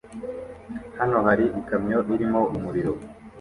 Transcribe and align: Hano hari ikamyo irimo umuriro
Hano 0.99 1.17
hari 1.27 1.45
ikamyo 1.59 1.99
irimo 2.13 2.41
umuriro 2.55 2.93